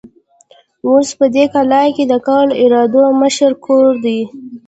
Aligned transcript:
اوس 0.89 1.07
په 1.19 1.25
دې 1.35 1.45
کلا 1.53 1.81
کې 1.95 2.03
د 2.11 2.13
قول 2.27 2.49
اردو 2.63 3.01
د 3.11 3.15
مشر 3.21 3.51
کور 3.65 3.91
دی. 4.05 4.19